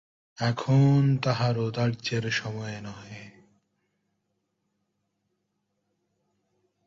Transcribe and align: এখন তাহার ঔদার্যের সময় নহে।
এখন 0.37 1.17
তাহার 1.23 1.55
ঔদার্যের 1.57 2.25
সময় 2.31 2.77
নহে। 2.81 3.23